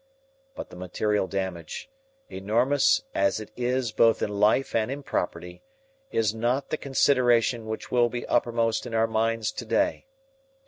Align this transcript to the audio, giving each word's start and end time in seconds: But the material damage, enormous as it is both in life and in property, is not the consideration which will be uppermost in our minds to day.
But 0.55 0.71
the 0.71 0.75
material 0.75 1.27
damage, 1.27 1.87
enormous 2.27 3.03
as 3.13 3.39
it 3.39 3.51
is 3.55 3.91
both 3.91 4.23
in 4.23 4.31
life 4.39 4.73
and 4.73 4.89
in 4.89 5.03
property, 5.03 5.61
is 6.09 6.33
not 6.33 6.69
the 6.69 6.77
consideration 6.77 7.67
which 7.67 7.91
will 7.91 8.09
be 8.09 8.25
uppermost 8.25 8.87
in 8.87 8.95
our 8.95 9.05
minds 9.05 9.51
to 9.51 9.63
day. 9.65 10.07